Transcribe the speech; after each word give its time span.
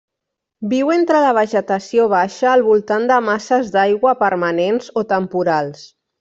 Viu 0.69 0.87
entre 0.93 1.19
la 1.25 1.33
vegetació 1.37 2.07
baixa 2.13 2.47
al 2.53 2.65
voltant 2.69 3.05
de 3.13 3.19
masses 3.27 3.71
d'aigua 3.77 4.15
permanents 4.25 4.91
o 5.03 5.05
temporals. 5.15 5.87